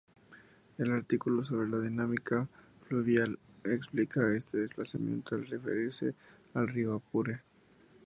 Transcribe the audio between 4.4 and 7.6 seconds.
desplazamiento al referirse al río Apure.